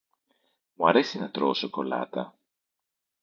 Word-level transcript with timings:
Μου 0.73 0.87
αρέσει 0.87 1.19
να 1.19 1.31
τρώω 1.31 1.53
σοκολάτα 1.53 2.33